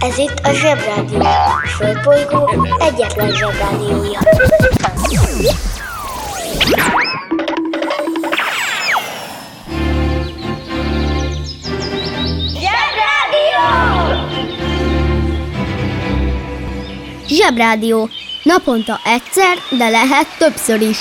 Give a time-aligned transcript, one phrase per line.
[0.00, 1.20] Ez itt a Zsebrádió.
[1.20, 4.20] A Földbolygó egyetlen Zsebrádiója.
[12.46, 13.66] Zsebrádió!
[17.26, 18.08] Zsebrádió.
[18.42, 20.98] Naponta egyszer, de lehet többször is.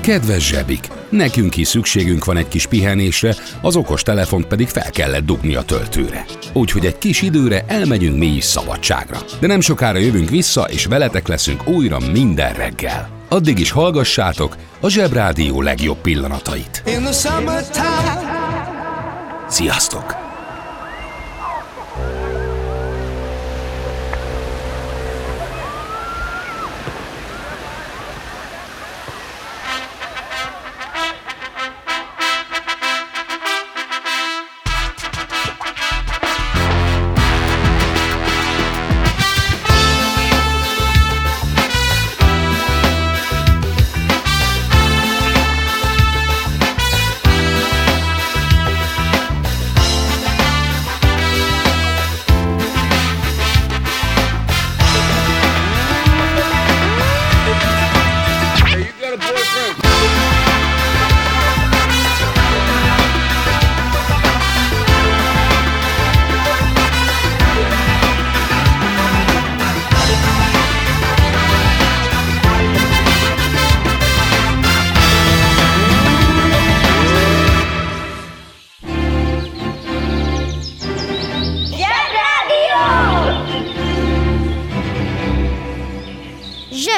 [0.00, 0.95] Kedves zsebik!
[1.10, 5.62] Nekünk is szükségünk van egy kis pihenésre, az okos telefont pedig fel kellett dugni a
[5.62, 6.24] töltőre.
[6.52, 9.18] Úgyhogy egy kis időre elmegyünk mi is szabadságra.
[9.40, 13.08] De nem sokára jövünk vissza, és veletek leszünk újra minden reggel.
[13.28, 16.82] Addig is hallgassátok a Zsebrádió legjobb pillanatait.
[19.48, 20.25] Sziasztok!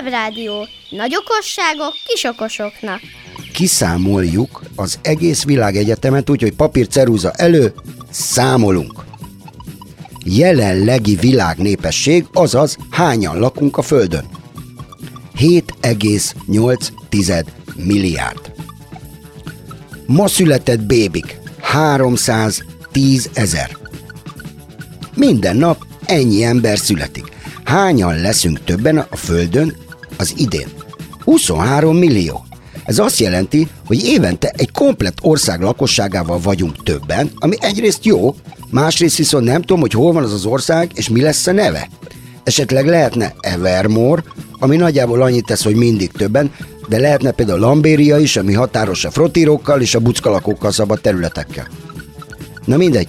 [0.09, 0.67] Zsebrádió.
[0.91, 3.01] Nagy okosságok kis okosoknak.
[3.53, 7.73] Kiszámoljuk az egész világegyetemet, úgyhogy papír ceruza elő,
[8.11, 9.05] számolunk.
[10.25, 14.25] Jelenlegi világnépesség, azaz hányan lakunk a Földön?
[15.39, 17.45] 7,8
[17.75, 18.53] milliárd.
[20.07, 23.77] Ma született bébik 310 ezer.
[25.15, 27.25] Minden nap ennyi ember születik.
[27.65, 29.75] Hányan leszünk többen a Földön
[30.19, 30.69] az idén?
[31.25, 32.47] 23 millió.
[32.85, 38.35] Ez azt jelenti, hogy évente egy komplett ország lakosságával vagyunk többen, ami egyrészt jó,
[38.71, 41.89] másrészt viszont nem tudom, hogy hol van az az ország, és mi lesz a neve.
[42.43, 44.23] Esetleg lehetne Evermore,
[44.59, 46.53] ami nagyjából annyit tesz, hogy mindig többen,
[46.89, 51.69] de lehetne például Lambéria is, ami határos a frotírokkal és a buckalakókkal szabad területekkel.
[52.65, 53.09] Na mindegy,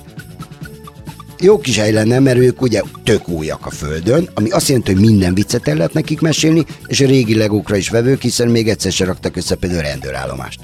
[1.41, 5.01] jó kis hely lenne, mert ők ugye tök újak a földön, ami azt jelenti, hogy
[5.01, 8.91] minden viccet el lehet nekik mesélni, és a régi legókra is vevők, hiszen még egyszer
[8.91, 10.59] se raktak össze például rendőrállomást.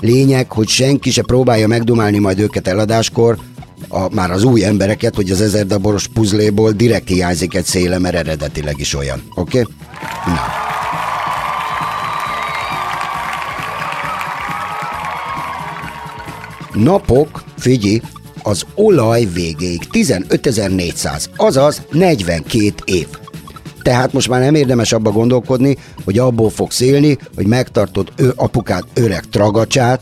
[0.00, 3.38] Lényeg, hogy senki se próbálja megdumálni majd őket eladáskor,
[3.88, 8.14] a, már az új embereket, hogy az ezer daboros puzléból direkt hiányzik egy széle, mert
[8.14, 9.22] eredetileg is olyan.
[9.34, 9.60] Oké?
[9.60, 9.72] Okay?
[10.26, 10.40] Na.
[16.82, 18.00] Napok, figyelj,
[18.48, 23.06] az olaj végéig 15.400, azaz 42 év.
[23.82, 28.84] Tehát most már nem érdemes abba gondolkodni, hogy abból fogsz élni, hogy megtartod ő apukád
[28.94, 30.00] öreg tragacsát,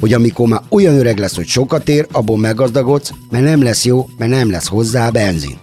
[0.00, 4.08] hogy amikor már olyan öreg lesz, hogy sokat ér, abból meggazdagodsz, mert nem lesz jó,
[4.18, 5.58] mert nem lesz hozzá benzin.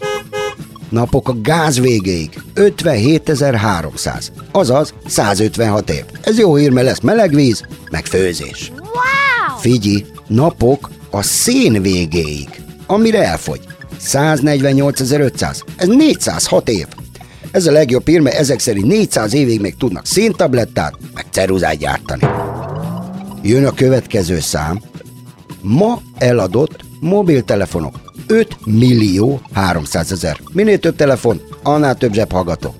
[0.90, 6.04] Napok a gáz végéig 57.300, azaz 156 év.
[6.22, 8.72] Ez jó hír, mert lesz meleg víz, meg főzés.
[8.78, 9.60] Wow!
[9.60, 12.50] Figyelj, napok a szén végéig,
[12.86, 13.60] amire elfogy.
[14.02, 16.86] 148.500, ez 406 év.
[17.52, 22.26] Ez a legjobb hír, mert ezek szerint 400 évig még tudnak széntablettát, meg ceruzát gyártani.
[23.42, 24.82] Jön a következő szám.
[25.62, 27.96] Ma eladott mobiltelefonok
[28.28, 30.40] 5 millió 300 ezer.
[30.52, 32.76] Minél több telefon, annál több zsebhallgató.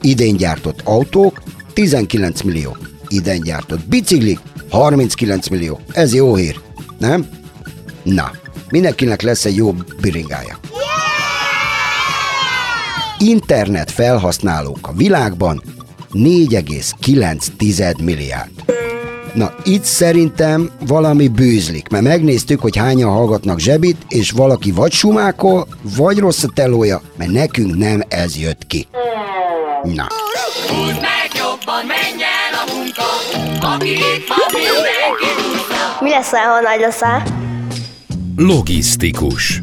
[0.00, 1.42] Idén gyártott autók
[1.72, 2.76] 19 millió.
[3.08, 4.38] Idén gyártott biciklik
[4.70, 5.80] 39 millió.
[5.92, 6.60] Ez jó hír,
[7.02, 7.28] nem?
[8.02, 8.30] Na,
[8.70, 10.58] mindenkinek lesz egy jó biringája.
[13.18, 15.62] Internet felhasználók a világban
[16.12, 18.50] 4,9 milliárd.
[19.34, 25.66] Na, itt szerintem valami bűzlik, mert megnéztük, hogy hányan hallgatnak zsebit, és valaki vagy sumákol,
[25.96, 28.86] vagy rossz a telója, mert nekünk nem ez jött ki.
[29.82, 30.06] Na,
[30.68, 33.04] Húzd meg jobban, menj el a munka,
[33.74, 35.31] aki itt van, mindenki.
[36.00, 37.22] Mi leszel, ha nagy leszel?
[38.36, 39.62] Logisztikus.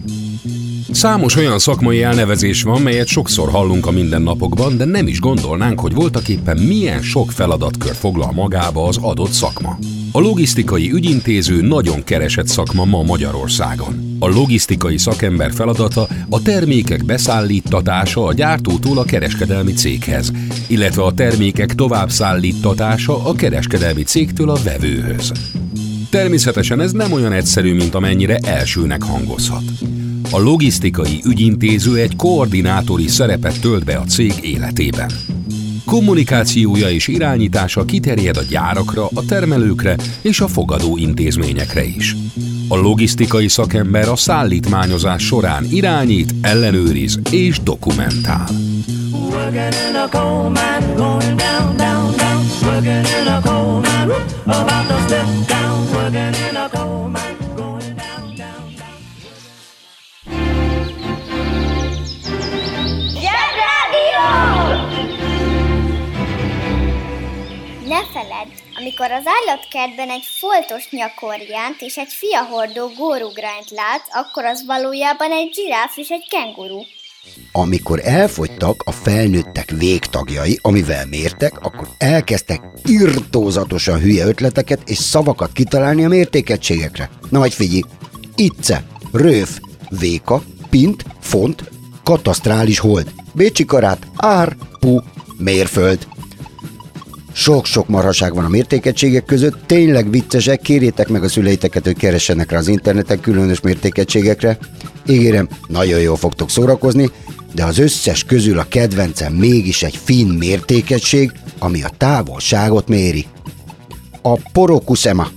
[0.92, 5.94] Számos olyan szakmai elnevezés van, melyet sokszor hallunk a mindennapokban, de nem is gondolnánk, hogy
[5.94, 9.78] voltak éppen milyen sok feladatkör foglal magába az adott szakma.
[10.12, 14.18] A logisztikai ügyintéző nagyon keresett szakma ma Magyarországon.
[14.20, 20.32] A logisztikai szakember feladata a termékek beszállítatása a gyártótól a kereskedelmi céghez,
[20.68, 25.32] illetve a termékek továbbszállítatása a kereskedelmi cégtől a vevőhöz.
[26.10, 29.64] Természetesen ez nem olyan egyszerű, mint amennyire elsőnek hangozhat.
[30.32, 35.12] A logisztikai ügyintéző egy koordinátori szerepet tölt be a cég életében.
[35.86, 42.16] Kommunikációja és irányítása kiterjed a gyárakra, a termelőkre és a fogadó intézményekre is.
[42.68, 48.48] A logisztikai szakember a szállítmányozás során irányít, ellenőriz és dokumentál.
[49.30, 52.46] Working in a coal mine, going down, down, down.
[52.64, 54.12] Working in a coal mine,
[54.46, 55.78] about to step down.
[55.94, 59.00] Working in a coal mine, going down, down, down.
[63.22, 64.26] Zsebrádió!
[67.88, 74.66] Ne feledd, amikor az állatkertben egy foltos nyakorjánt és egy fiahordó górugrányt lát, akkor az
[74.66, 76.82] valójában egy zsiráf és egy kenguru.
[77.52, 86.06] Amikor elfogytak a felnőttek végtagjai, amivel mértek, akkor elkezdtek irtózatosan hülye ötleteket és szavakat kitalálni
[86.06, 87.10] a mértékegységekre.
[87.30, 87.82] Na majd figyelj,
[88.36, 91.64] itce, röf, véka, pint, font,
[92.04, 95.00] katasztrális hold, bécsi karát, ár, pu,
[95.38, 96.08] mérföld.
[97.32, 102.58] Sok-sok marhaság van a mértékegységek között, tényleg viccesek, kérjétek meg a szüleiteket, hogy keressenek rá
[102.58, 104.58] az interneten különös mértékegységekre.
[105.08, 107.12] Ígérem, nagyon jól fogtok szórakozni,
[107.54, 113.26] de az összes közül a kedvencem mégis egy finn mértékegység, ami a távolságot méri.
[114.22, 115.28] A porokuszema.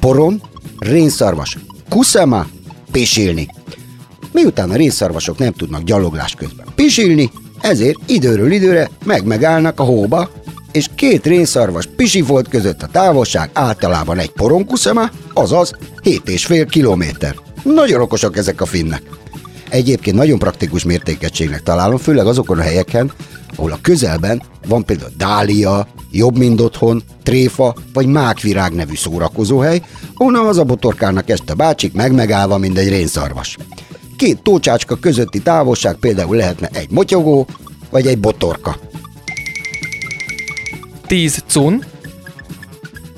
[0.00, 0.42] Poron,
[0.78, 1.58] rénszarvas.
[1.88, 2.46] Kuszema,
[2.90, 3.48] pisilni.
[4.32, 10.30] Miután a rénszarvasok nem tudnak gyaloglás közben pisilni, ezért időről időre meg-megállnak a hóba,
[10.98, 15.72] két rénszarvas pisifolt között a távolság általában egy poronkuszema, azaz
[16.04, 17.34] 7,5 kilométer.
[17.62, 19.02] Nagyon okosak ezek a finnek.
[19.68, 23.12] Egyébként nagyon praktikus mértékegységnek találom, főleg azokon a helyeken,
[23.56, 29.82] ahol a közelben van például dália, jobb mint otthon, tréfa vagy mákvirág nevű szórakozóhely,
[30.16, 33.56] onnan az a botorkálnak este bácsik megmegállva, mint egy rénszarvas.
[34.16, 37.46] Két tócsácska közötti távolság például lehetne egy motyogó
[37.90, 38.76] vagy egy botorka.
[41.08, 41.84] 10 cun,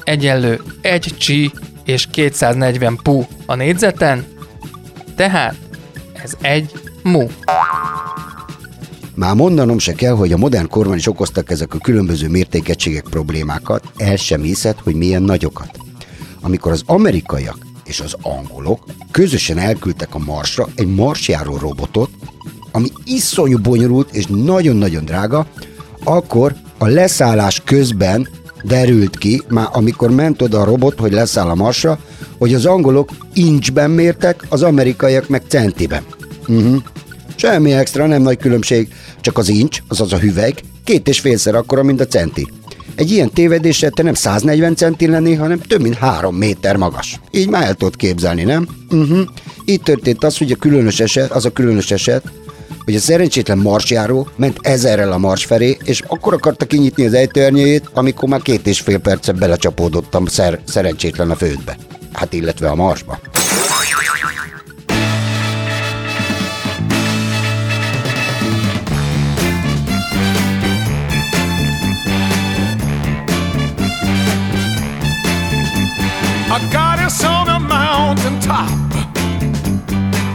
[0.04, 1.52] egyenlő 1 csi
[1.84, 4.24] és 240 pu a négyzeten,
[5.16, 5.54] tehát
[6.22, 6.72] ez egy
[7.02, 7.26] mu.
[9.14, 13.84] Már mondanom se kell, hogy a modern korban is okoztak ezek a különböző mértékegységek problémákat,
[13.96, 15.78] el sem hiszed, hogy milyen nagyokat.
[16.40, 22.10] Amikor az amerikaiak és az angolok közösen elküldtek a Marsra egy marsjáró robotot,
[22.72, 25.46] ami iszonyú bonyolult és nagyon-nagyon drága,
[26.04, 28.28] akkor a leszállás közben
[28.62, 31.98] derült ki, már amikor ment oda a robot, hogy leszáll a Marsra,
[32.38, 36.02] hogy az angolok incsben mértek, az amerikaiak meg centiben.
[36.48, 36.82] Uh-huh.
[37.34, 38.88] Semmi extra, nem nagy különbség,
[39.20, 42.52] csak az incs, azaz a hüvelyk, két és félszer akkora, mint a centi.
[42.94, 47.20] Egy ilyen tévedésre te nem 140 centi lenni, hanem több mint 3 méter magas.
[47.30, 48.68] Így már el tudod képzelni, nem?
[48.90, 49.20] Uh-huh.
[49.64, 52.22] Így történt az, hogy a különös eset, az a különös eset,
[52.84, 57.88] hogy a szerencsétlen marsjáró ment ezerrel a mars felé, és akkor akarta kinyitni az ejtőernyőjét,
[57.92, 61.76] amikor már két és fél percet belecsapódottam szer- szerencsétlen a földbe.
[62.12, 63.18] Hát illetve a marsba.
[76.52, 78.90] A goddess on a mountain top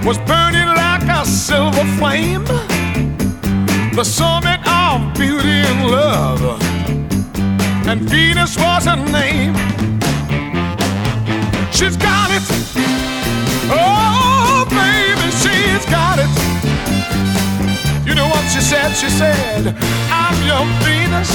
[0.06, 0.85] was burning like
[1.26, 2.46] a silver flame.
[3.96, 6.42] The summit of beauty and love.
[7.90, 9.56] And Venus was her name.
[11.72, 12.46] She's got it.
[13.72, 16.32] Oh, baby, she's got it.
[18.08, 18.90] You know what she said?
[18.94, 19.64] She said,
[20.22, 21.32] I'm your Venus,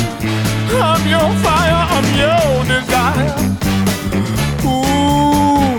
[0.89, 3.35] I'm your fire, I'm your desire.
[4.71, 5.75] Ooh,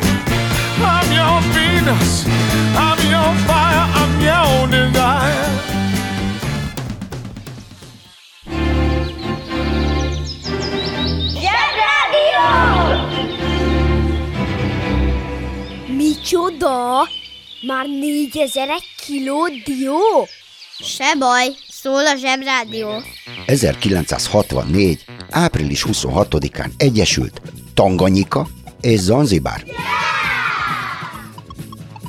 [0.93, 2.25] I'm your Venus,
[2.75, 3.85] I'm your fire,
[4.71, 5.49] Desire.
[11.41, 12.75] Zsebrádió!
[15.95, 17.07] Micsoda?
[17.67, 18.67] Már négyezer
[19.05, 20.27] kiló dió?
[20.79, 22.89] Se baj, szól a zsebrádió.
[23.45, 25.05] 1964.
[25.29, 27.41] április 26-án egyesült
[27.73, 28.47] Tanganyika
[28.81, 29.63] és Zanzibár.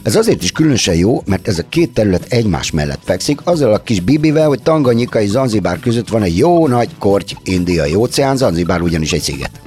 [0.03, 3.83] Ez azért is különösen jó, mert ez a két terület egymás mellett fekszik, azzal a
[3.83, 8.81] kis bibivel, hogy Tanganyika és Zanzibár között van egy jó nagy korty indiai óceán, Zanzibár
[8.81, 9.61] ugyanis egy sziget.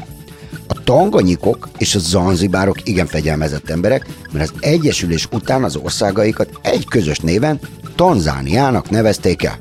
[0.67, 6.85] A tanganyikok és a zanzibárok igen fegyelmezett emberek, mert az egyesülés után az országaikat egy
[6.85, 7.59] közös néven
[7.95, 9.57] Tanzániának nevezték el.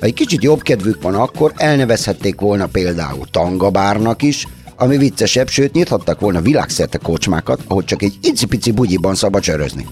[0.00, 5.72] Ha egy kicsit jobb kedvük van, akkor elnevezhették volna például Tangabárnak is, ami viccesebb, sőt
[5.72, 9.86] nyithattak volna világszerte kocsmákat, ahol csak egy icipici bugyiban szabad csörözni.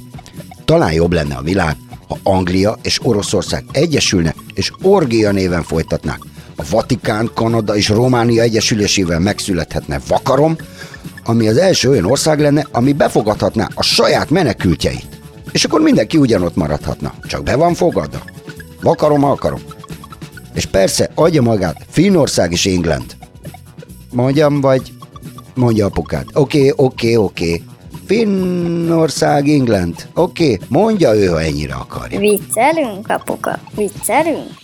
[0.65, 1.77] Talán jobb lenne a világ,
[2.09, 6.21] ha Anglia és Oroszország egyesülne, és Orgia néven folytatnák.
[6.57, 10.57] A Vatikán, Kanada és Románia egyesülésével megszülethetne Vakarom,
[11.25, 15.21] ami az első olyan ország lenne, ami befogadhatná a saját menekültjeit.
[15.53, 17.15] És akkor mindenki ugyanott maradhatna.
[17.27, 18.23] Csak be van fogadva.
[18.81, 19.61] Vakarom, akarom.
[20.55, 23.17] És persze adja magát Finnország és England.
[24.13, 24.93] Mondjam, vagy
[25.55, 26.27] mondja apukád.
[26.33, 27.45] Oké, okay, oké, okay, oké.
[27.45, 27.63] Okay.
[28.07, 30.09] Finnország, England.
[30.15, 30.67] Oké, okay.
[30.69, 32.19] mondja ő, ha ennyire akarja.
[32.19, 34.61] Viccelünk, apuka, viccelünk.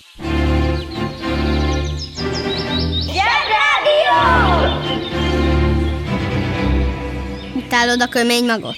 [7.56, 8.76] Utálod a kömény magot?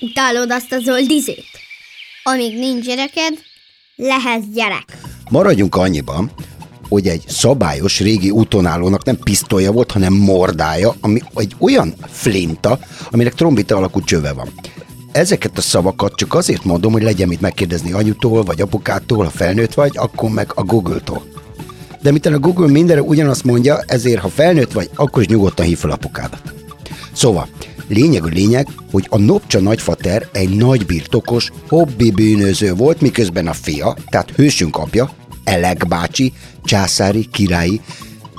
[0.00, 1.44] Utálod azt a zöld izét?
[2.22, 3.38] Amíg nincs gyereked,
[3.96, 4.98] lehetsz gyerek.
[5.30, 6.30] Maradjunk annyiban,
[6.90, 12.78] hogy egy szabályos régi útonállónak nem pisztolya volt, hanem mordája, ami egy olyan flinta,
[13.10, 14.48] aminek trombita alakú csöve van.
[15.12, 19.74] Ezeket a szavakat csak azért mondom, hogy legyen mit megkérdezni anyutól, vagy apukától, ha felnőtt
[19.74, 21.24] vagy, akkor meg a Google-tól.
[22.02, 25.78] De miután a Google mindenre ugyanazt mondja, ezért ha felnőtt vagy, akkor is nyugodtan hív
[25.78, 26.54] fel apukádat.
[27.12, 27.48] Szóval,
[27.88, 33.52] lényeg a lényeg, hogy a Nopcsa nagyfater egy nagy birtokos, hobbi bűnöző volt, miközben a
[33.52, 35.10] fia, tehát hősünk apja,
[35.50, 36.32] Elek bácsi,
[36.64, 37.80] császári, királyi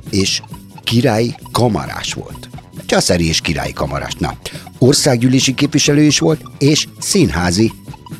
[0.09, 0.41] és
[0.83, 2.49] királyi kamarás volt.
[2.85, 4.13] Császári és királyi kamarás.
[4.13, 4.37] Na,
[4.77, 7.71] országgyűlési képviselő is volt, és színházi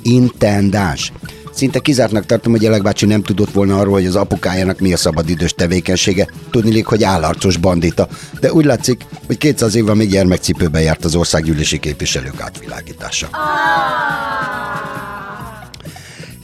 [0.01, 1.11] intendáns.
[1.53, 4.97] Szinte kizártnak tartom, hogy Elek bácsi nem tudott volna arról, hogy az apukájának mi a
[4.97, 6.27] szabadidős tevékenysége.
[6.49, 8.07] Tudnilik, hogy állarcos bandita.
[8.39, 13.29] De úgy látszik, hogy 200 évvel még gyermekcipőben járt az országgyűlési képviselők átvilágítása.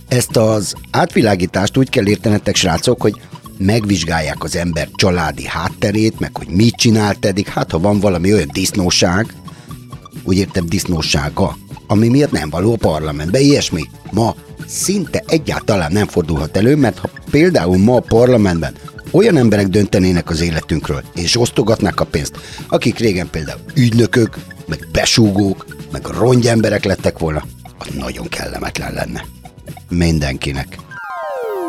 [0.07, 3.21] Ezt az átvilágítást úgy kell értenetek, srácok, hogy
[3.57, 8.49] megvizsgálják az ember családi hátterét, meg hogy mit csinált eddig, hát ha van valami olyan
[8.53, 9.33] disznóság,
[10.23, 13.83] úgy értem disznósága, ami miatt nem való a parlamentbe, ilyesmi.
[14.11, 14.35] Ma
[14.67, 18.75] szinte egyáltalán nem fordulhat elő, mert ha például ma a parlamentben
[19.11, 22.37] olyan emberek döntenének az életünkről, és osztogatnák a pénzt,
[22.67, 27.43] akik régen például ügynökök, meg besúgók, meg rongyemberek lettek volna,
[27.77, 29.36] az nagyon kellemetlen lenne.
[29.89, 30.77] Mindenkinek.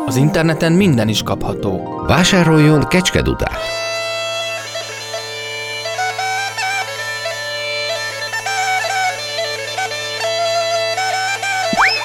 [0.05, 2.03] Az interneten minden is kapható.
[2.07, 3.59] Vásároljon kecskedudát!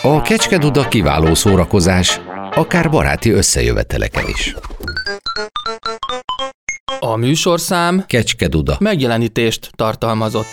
[0.02, 2.20] A kecskeduda kiváló szórakozás,
[2.54, 4.56] akár baráti összejöveteleken is.
[7.00, 8.76] A műsorszám Kecskeduda.
[8.78, 10.46] megjelenítést tartalmazott.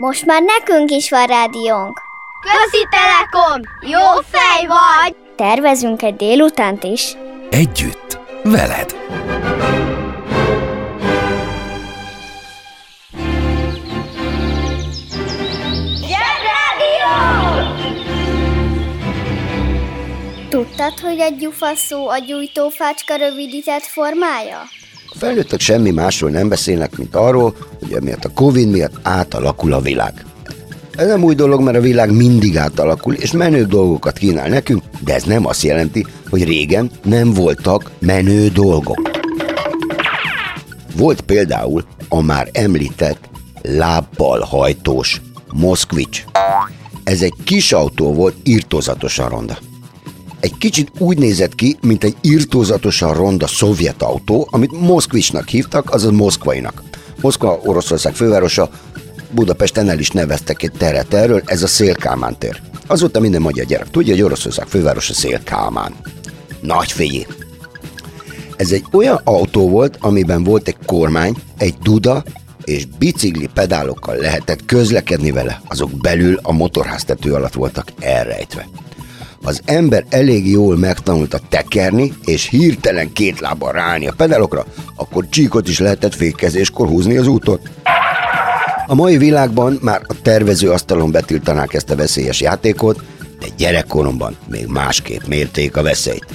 [0.00, 2.00] Most már nekünk is van rádiónk.
[2.40, 3.60] Közi Telekom!
[3.80, 5.16] Jó fej vagy!
[5.36, 7.16] Tervezünk egy délutánt is.
[7.50, 8.94] Együtt, veled.
[20.48, 24.62] Tudtad, hogy a gyufa szó a gyújtófácska rövidített formája?
[25.20, 30.24] Felnőttek semmi másról nem beszélnek, mint arról, hogy emiatt a Covid miatt átalakul a világ.
[30.90, 35.14] Ez nem új dolog, mert a világ mindig átalakul, és menő dolgokat kínál nekünk, de
[35.14, 39.10] ez nem azt jelenti, hogy régen nem voltak menő dolgok.
[40.96, 43.28] Volt például a már említett
[43.62, 45.20] lábbal hajtós
[45.52, 46.24] Moszkvics.
[47.04, 49.58] Ez egy kis autó volt, írtózatosan ronda.
[50.40, 56.10] Egy kicsit úgy nézett ki, mint egy írtózatosan ronda szovjet autó, amit Moszkvicsnak hívtak, azaz
[56.10, 56.82] Moszkvainak.
[57.20, 58.70] Moszkva, Oroszország fővárosa,
[59.30, 62.60] Budapesten el is neveztek egy teret erről, ez a Szélkámán tér.
[62.86, 65.94] Azóta minden magyar gyerek tudja, hogy Oroszország fővárosa Szélkámán.
[66.60, 67.26] Nagy figyé!
[68.56, 72.24] Ez egy olyan autó volt, amiben volt egy kormány, egy duda,
[72.64, 78.68] és bicikli pedálokkal lehetett közlekedni vele, azok belül a motorháztető alatt voltak elrejtve.
[79.42, 84.64] Az ember elég jól megtanulta tekerni, és hirtelen két lábbal ráállni a pedálokra,
[84.96, 87.60] akkor csíkot is lehetett fékezéskor húzni az úton.
[88.86, 93.02] A mai világban már a tervező asztalon betiltanák ezt a veszélyes játékot,
[93.40, 96.26] de gyerekkoromban még másképp mérték a veszélyt.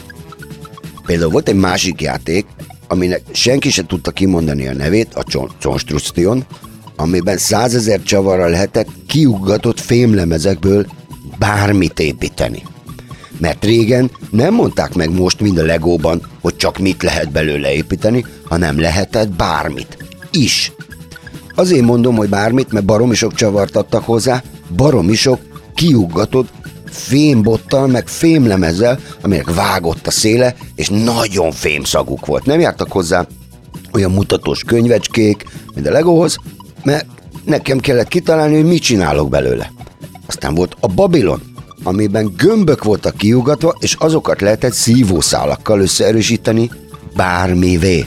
[1.05, 2.45] Például volt egy másik játék,
[2.87, 6.45] aminek senki se tudta kimondani a nevét, a Construction,
[6.95, 10.85] amiben százezer csavarral lehetett kiuggatott fémlemezekből
[11.39, 12.63] bármit építeni.
[13.37, 18.25] Mert régen nem mondták meg most, mind a Legóban, hogy csak mit lehet belőle építeni,
[18.43, 19.97] hanem lehetett bármit.
[20.31, 20.71] Is.
[21.55, 24.43] Azért mondom, hogy bármit, mert baromi sok csavart adtak hozzá,
[24.75, 25.39] baromi sok
[25.73, 26.49] kiuggatott
[26.85, 32.45] fémbottal, meg fémlemezzel, aminek vágott a széle, és nagyon fémszaguk volt.
[32.45, 33.27] Nem jártak hozzá
[33.93, 36.37] olyan mutatós könyvecskék, mint a Legóhoz,
[36.83, 37.05] mert
[37.45, 39.71] nekem kellett kitalálni, hogy mit csinálok belőle.
[40.27, 41.41] Aztán volt a Babilon,
[41.85, 46.71] amiben gömbök voltak kiugatva, és azokat lehetett szívószálakkal összeerősíteni
[47.15, 48.05] bármivé.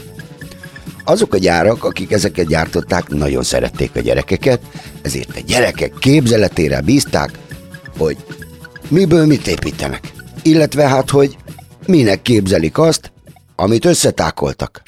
[1.03, 4.61] Azok a gyárak, akik ezeket gyártották, nagyon szerették a gyerekeket,
[5.01, 7.31] ezért a gyerekek képzeletére bízták,
[7.97, 8.17] hogy
[8.87, 10.11] miből mit építenek.
[10.41, 11.37] Illetve hát, hogy
[11.85, 13.11] minek képzelik azt,
[13.55, 14.81] amit összetákoltak.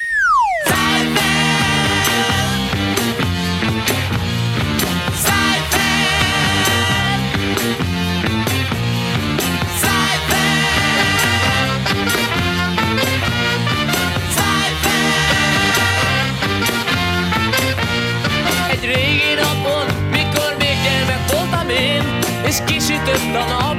[23.12, 23.76] Kisütött a nap,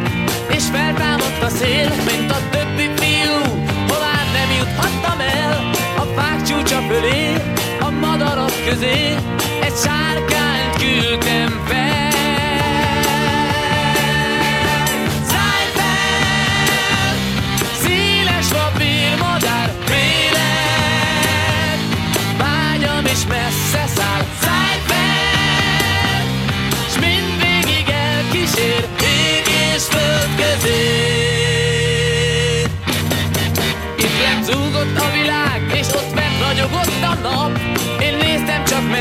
[0.50, 6.82] és feltámadt a szél Mint a többi fiú, hová nem juthattam el A fák csúcsa
[6.82, 7.42] fölé,
[7.80, 9.16] a madarak közé?
[9.62, 11.73] Egy sárkányt küldtem fel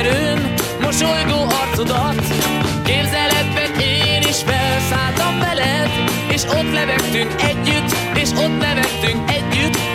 [0.02, 2.22] merőn, mosolygó arcodat.
[2.84, 5.90] Képzeletben én is felszálltam veled
[6.32, 9.91] És ott lebegtünk együtt, és ott nevettünk együtt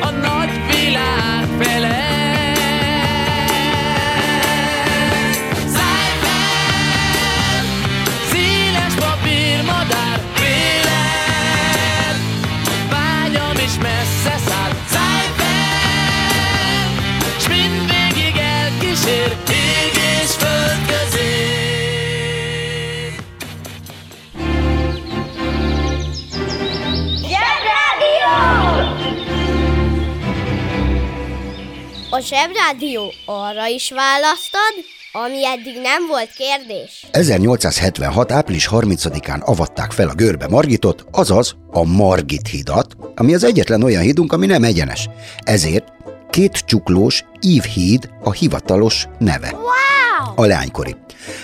[32.17, 34.73] A zsebrádió arra is választad,
[35.12, 37.06] ami eddig nem volt kérdés.
[37.12, 38.32] 1876.
[38.32, 44.01] április 30-án avatták fel a Görbe Margitot, azaz a Margit hidat, ami az egyetlen olyan
[44.01, 45.10] hídunk, ami nem egyenes.
[45.39, 45.88] Ezért
[46.30, 49.51] két csuklós ívhíd a hivatalos neve.
[49.51, 50.34] Wow!
[50.36, 50.95] A leánykori.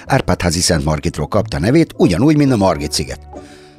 [0.06, 3.20] Árpádházi Szent Margitról kapta nevét, ugyanúgy, mint a Margit sziget.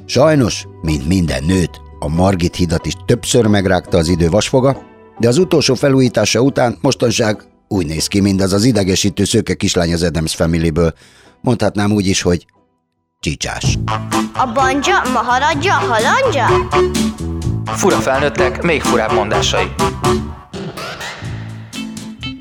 [0.05, 5.37] Sajnos, mint minden nőt, a Margit hidat is többször megrágta az idő vasfoga, de az
[5.37, 10.35] utolsó felújítása után mostanság úgy néz ki, mint az az idegesítő szőke kislány az Adams
[10.35, 10.93] Family-ből.
[11.41, 12.45] Mondhatnám úgy is, hogy
[13.19, 13.77] csicsás.
[14.33, 16.47] A banja, maharadja, halandja?
[17.65, 19.65] Fura felnőttek, még furább mondásai.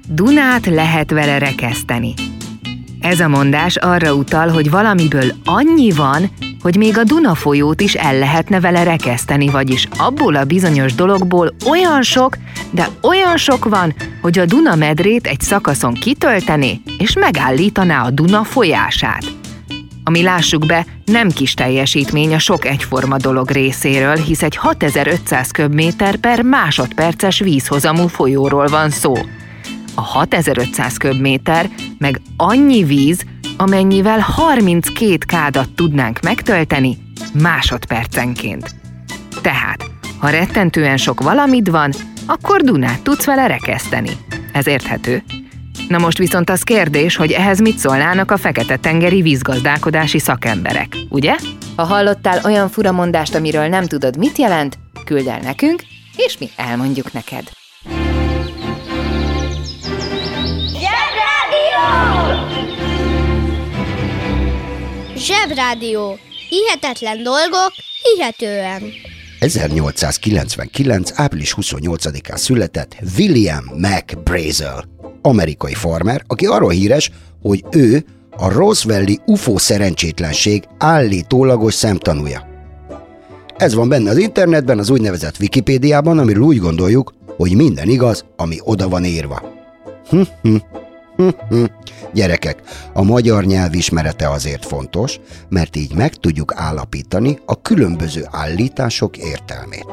[0.09, 2.15] Dunát lehet vele rekeszteni.
[3.01, 6.31] Ez a mondás arra utal, hogy valamiből annyi van,
[6.65, 11.55] hogy még a Duna folyót is el lehetne vele rekeszteni, vagyis abból a bizonyos dologból
[11.69, 12.37] olyan sok,
[12.71, 18.45] de olyan sok van, hogy a Duna medrét egy szakaszon kitöltené és megállítaná a Duna
[18.45, 19.25] folyását.
[20.05, 26.17] Ami lássuk be, nem kis teljesítmény a sok egyforma dolog részéről, hisz egy 6500 köbméter
[26.17, 29.15] per másodperces vízhozamú folyóról van szó.
[29.95, 33.25] A 6500 köbméter meg annyi víz,
[33.57, 36.99] amennyivel 32 kádat tudnánk megtölteni
[37.33, 38.75] másodpercenként.
[39.43, 39.85] Tehát,
[40.19, 41.93] ha rettentően sok valamid van,
[42.27, 44.11] akkor Dunát tudsz vele rekeszteni.
[44.53, 45.23] Ez érthető.
[45.89, 51.37] Na most viszont az kérdés, hogy ehhez mit szólnának a fekete-tengeri vízgazdálkodási szakemberek, ugye?
[51.77, 55.83] Ha hallottál olyan furamondást, amiről nem tudod, mit jelent, küld el nekünk,
[56.17, 57.51] és mi elmondjuk neked.
[60.69, 62.14] Zsebrádió.
[66.49, 68.83] Hihetetlen dolgok, hihetően.
[69.41, 71.11] 1899.
[71.15, 74.85] április 28-án született William McBrazel,
[75.23, 77.11] amerikai farmer, aki arról híres,
[77.43, 78.05] hogy ő
[78.37, 82.47] a Roswelli UFO szerencsétlenség állítólagos szemtanúja.
[83.57, 88.57] Ez van benne az internetben, az úgynevezett Wikipédiában, amiről úgy gondoljuk, hogy minden igaz, ami
[88.63, 89.43] oda van írva.
[90.09, 90.57] Hm, hm.
[92.15, 99.17] Gyerekek, a magyar nyelv ismerete azért fontos, mert így meg tudjuk állapítani a különböző állítások
[99.17, 99.87] értelmét.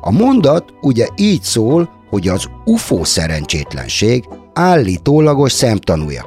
[0.00, 6.26] A mondat ugye így szól, hogy az UFO szerencsétlenség állítólagos szemtanúja.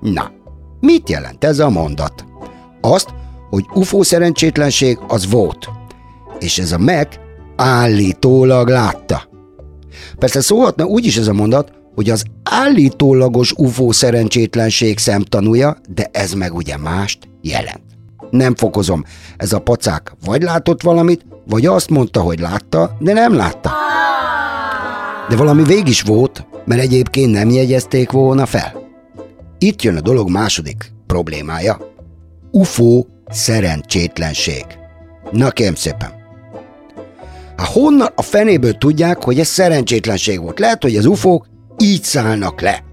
[0.00, 0.30] Na,
[0.80, 2.24] mit jelent ez a mondat?
[2.80, 3.08] Azt,
[3.50, 5.68] hogy UFO szerencsétlenség az volt,
[6.38, 7.20] és ez a meg
[7.56, 9.28] állítólag látta.
[10.18, 16.32] Persze szólhatna úgy is ez a mondat, hogy az állítólagos UFO szerencsétlenség szemtanúja, de ez
[16.32, 17.82] meg ugye mást jelent.
[18.30, 19.04] Nem fokozom,
[19.36, 23.70] ez a pacák vagy látott valamit, vagy azt mondta, hogy látta, de nem látta.
[25.28, 28.88] De valami vég is volt, mert egyébként nem jegyezték volna fel.
[29.58, 31.94] Itt jön a dolog második problémája.
[32.50, 34.64] UFO szerencsétlenség.
[35.30, 36.10] Na kérem szépen.
[37.56, 40.58] Hát honnan a fenéből tudják, hogy ez szerencsétlenség volt?
[40.58, 41.46] Lehet, hogy az ufók
[41.78, 42.86] így szállnak le.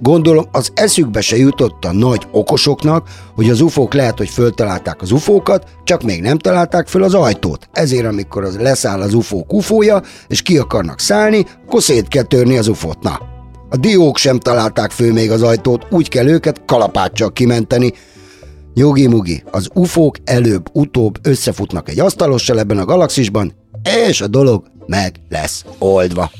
[0.00, 5.10] Gondolom az eszükbe se jutott a nagy okosoknak, hogy az ufók lehet, hogy föltalálták az
[5.10, 7.68] ufókat, csak még nem találták föl az ajtót.
[7.72, 12.58] Ezért amikor az leszáll az ufók ufója, és ki akarnak szállni, akkor szét kell törni
[12.58, 13.02] az ufót.
[13.02, 13.20] Na,
[13.70, 17.92] a diók sem találták föl még az ajtót, úgy kell őket kalapáccsal kimenteni.
[18.74, 23.52] Jogi-mugi, az ufók előbb-utóbb összefutnak egy asztalossal ebben a galaxisban,
[24.08, 26.30] és a dolog meg lesz oldva.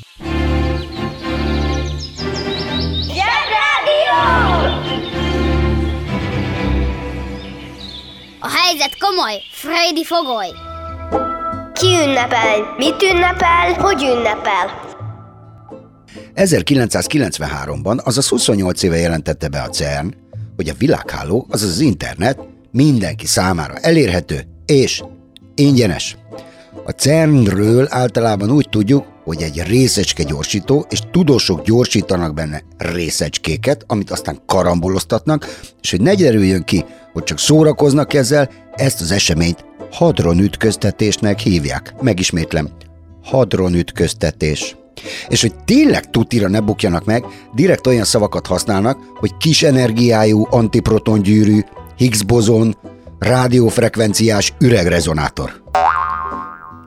[8.45, 10.47] A helyzet komoly, Freddy fogoly.
[11.73, 12.75] Ki ünnepel?
[12.77, 13.73] Mit ünnepel?
[13.73, 14.65] Hogy ünnepel?
[16.35, 20.13] 1993-ban, azaz 28 éve jelentette be a CERN,
[20.55, 22.39] hogy a világháló, azaz az internet
[22.71, 25.03] mindenki számára elérhető és
[25.55, 26.17] ingyenes.
[26.85, 34.11] A CERN-ről általában úgy tudjuk, hogy egy részecske gyorsító, és tudósok gyorsítanak benne részecskéket, amit
[34.11, 41.39] aztán karamboloztatnak, és hogy ne derüljön ki, hogy csak szórakoznak ezzel, ezt az eseményt hadronütköztetésnek
[41.39, 41.93] hívják.
[42.01, 42.69] Megismétlem,
[43.23, 44.75] hadronütköztetés.
[45.27, 51.59] És hogy tényleg tutira ne bukjanak meg, direkt olyan szavakat használnak, hogy kis energiájú antiprotongyűrű,
[51.97, 52.77] Higgs bozon,
[53.19, 55.63] rádiófrekvenciás üregrezonátor.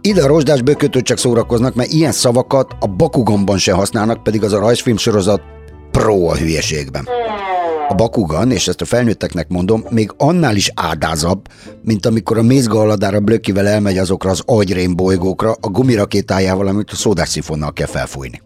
[0.01, 4.53] Ide a rozsdás bökötőt csak szórakoznak, mert ilyen szavakat a Bakuganban se használnak, pedig az
[4.53, 5.41] a rajzfilmsorozat
[5.91, 7.09] pro a hülyeségben.
[7.88, 11.48] A Bakugan, és ezt a felnőtteknek mondom, még annál is ádázabb,
[11.83, 17.72] mint amikor a mézgaladára blökivel elmegy azokra az agyrém bolygókra, a gumirakétájával, amit a szódásszifonnal
[17.72, 18.42] kell felfújni.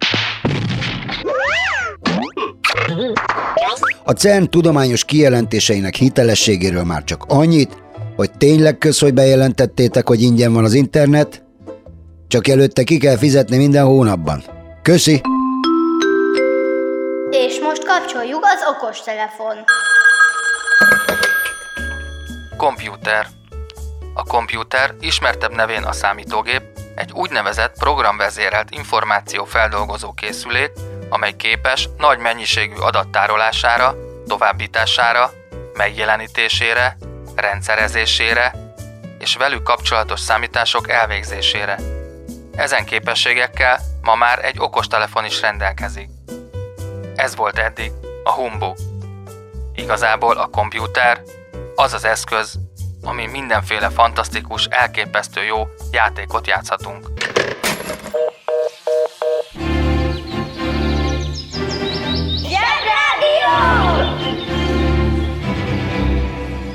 [4.05, 7.83] A CERN tudományos kijelentéseinek hitelességéről már csak annyit,
[8.17, 11.45] hogy tényleg köz, hogy bejelentettétek, hogy ingyen van az internet,
[12.29, 14.43] csak előtte ki kell fizetni minden hónapban.
[14.83, 15.21] Köszi!
[17.33, 19.65] És most kapcsoljuk az okostelefon.
[22.57, 23.27] Komputer.
[24.15, 26.63] A komputer, ismertebb nevén a számítógép,
[26.95, 30.71] egy úgynevezett programvezérelt információfeldolgozó készülék,
[31.09, 33.95] amely képes nagy mennyiségű adattárolására,
[34.27, 35.31] továbbítására,
[35.75, 36.97] megjelenítésére,
[37.35, 38.55] rendszerezésére
[39.19, 41.79] és velük kapcsolatos számítások elvégzésére.
[42.55, 46.09] Ezen képességekkel ma már egy okostelefon is rendelkezik.
[47.23, 47.93] Ez volt eddig
[48.25, 48.77] a humbug.
[49.75, 51.23] Igazából a komputer
[51.75, 52.59] az az eszköz,
[53.03, 57.07] ami mindenféle fantasztikus, elképesztő jó játékot játszhatunk.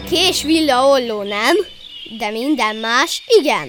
[0.09, 1.55] Kés villa olló nem,
[2.17, 3.67] de minden más igen.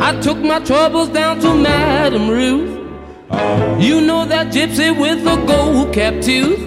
[0.00, 2.85] I took my troubles down to Madame Ruth.
[3.30, 6.62] You know that gypsy with the gold cap tooth.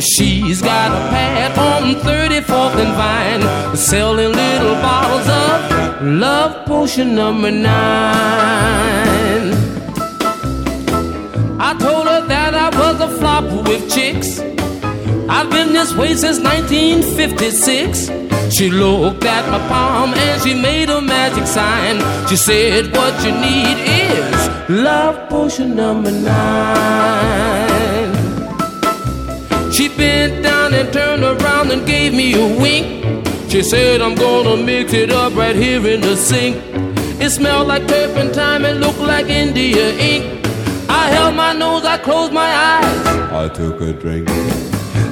[0.00, 7.50] She's got a pad on 34th and Vine, selling little bottles of love potion number
[7.50, 7.72] nine.
[11.58, 14.40] I told her that I was a flop with chicks.
[15.30, 18.10] I've been this way since 1956.
[18.54, 22.00] She looked at my palm and she made a magic sign.
[22.28, 24.41] She said, What you need is
[24.72, 26.42] love potion number nine.
[29.70, 33.26] She bent down and turned around and gave me a wink.
[33.50, 36.56] She said, I'm gonna mix it up right here in the sink.
[37.20, 40.46] It smelled like turpentine and looked like India ink.
[40.88, 43.06] I held my nose, I closed my eyes.
[43.30, 44.28] I took a drink.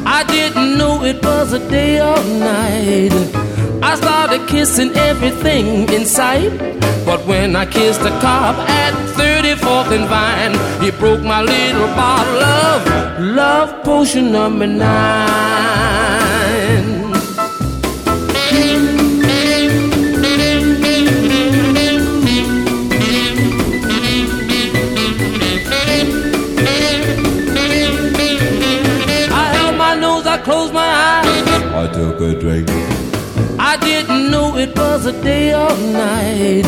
[0.07, 3.50] I didn't know it was a day or night.
[3.83, 6.51] I started kissing everything in sight.
[7.07, 12.43] But when I kissed a cop at 34th and Vine, he broke my little bottle
[12.43, 12.87] of
[13.21, 14.91] love potion number nine.
[35.03, 36.67] Was a day or night.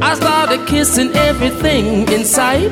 [0.00, 2.70] I started kissing everything in sight.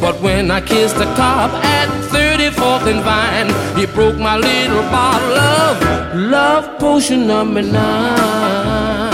[0.00, 5.38] But when I kissed the cop at 34th and Vine, he broke my little bottle
[5.38, 9.11] of love potion number nine.